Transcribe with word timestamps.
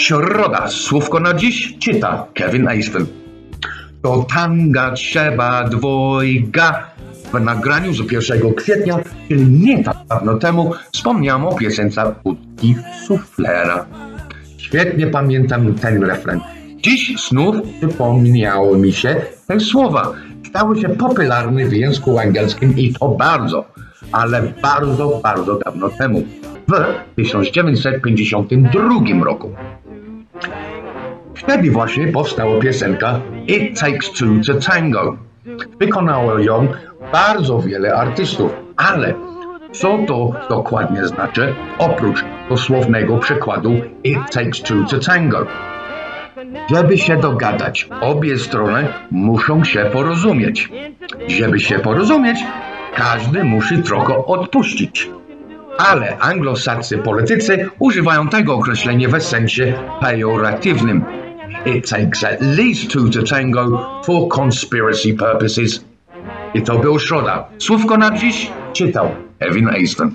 Środa. 0.00 0.68
Słówko 0.68 1.20
na 1.20 1.34
dziś 1.34 1.78
czyta 1.78 2.26
Kevin 2.34 2.68
Easton. 2.68 3.06
Do 4.02 4.26
tanga 4.34 4.92
trzeba 4.92 5.68
dwojga. 5.68 6.90
W 7.32 7.40
nagraniu 7.40 7.92
z 7.92 8.12
1 8.12 8.54
kwietnia, 8.54 8.98
czyli 9.28 9.46
nie 9.46 9.84
tak 9.84 9.96
dawno 10.08 10.34
temu, 10.34 10.72
wspomniałem 10.92 11.46
o 11.46 11.54
piosence 11.54 12.14
Budki 12.24 12.76
Suflera. 13.06 13.86
Świetnie 14.58 15.06
pamiętam 15.06 15.74
ten 15.74 16.04
refren. 16.04 16.40
Dziś 16.76 17.28
znów 17.28 17.56
przypomniało 17.78 18.78
mi 18.78 18.92
się 18.92 19.16
te 19.46 19.60
słowa. 19.60 20.12
Stały 20.48 20.80
się 20.80 20.88
popularne 20.88 21.66
w 21.66 21.72
języku 21.72 22.18
angielskim 22.18 22.78
i 22.78 22.94
to 22.94 23.08
bardzo, 23.08 23.64
ale 24.12 24.42
bardzo, 24.62 25.20
bardzo 25.22 25.58
dawno 25.58 25.88
temu. 25.88 26.22
W 26.68 26.72
1952 27.16 29.24
roku. 29.24 29.50
Wtedy 31.34 31.70
właśnie 31.70 32.08
powstała 32.08 32.60
piosenka 32.60 33.20
It 33.46 33.80
Takes 33.80 34.12
Two 34.12 34.26
to 34.46 34.54
Tango. 34.54 35.16
Wykonało 35.78 36.38
ją 36.38 36.68
bardzo 37.12 37.58
wiele 37.58 37.94
artystów, 37.94 38.52
ale 38.76 39.14
co 39.72 39.98
to 40.06 40.32
dokładnie 40.48 41.06
znaczy, 41.06 41.54
oprócz 41.78 42.24
dosłownego 42.48 43.18
przykładu 43.18 43.72
It 44.04 44.18
Takes 44.32 44.62
Two 44.62 44.84
to 44.90 44.98
Tango? 44.98 45.46
Żeby 46.70 46.98
się 46.98 47.16
dogadać, 47.16 47.88
obie 48.00 48.38
strony 48.38 48.88
muszą 49.10 49.64
się 49.64 49.90
porozumieć. 49.92 50.68
Żeby 51.28 51.60
się 51.60 51.78
porozumieć, 51.78 52.38
każdy 52.94 53.44
musi 53.44 53.82
trochę 53.82 54.26
odpuścić. 54.26 55.10
Ale 55.78 56.18
anglosascy 56.18 56.98
politycy 56.98 57.68
używają 57.78 58.28
tego 58.28 58.54
określenia 58.54 59.08
w 59.08 59.22
sensie 59.22 59.74
pejoratywnym. 60.00 61.04
It 61.66 61.86
takes 61.86 62.24
at 62.24 62.42
least 62.42 62.90
two 62.90 63.10
to 63.10 63.22
tango 63.22 64.02
for 64.02 64.28
conspiracy 64.28 65.14
purposes. 65.14 65.84
I 66.54 66.62
to 66.62 66.78
był 66.78 66.98
środa. 66.98 67.48
Słówko 67.58 67.96
na 67.96 68.18
dziś 68.18 68.50
czytał 68.72 69.10
Evan 69.38 69.68
Easton. 69.68 70.14